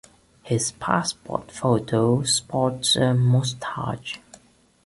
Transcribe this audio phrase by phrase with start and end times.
[0.41, 4.19] His passport photo sports a moustache.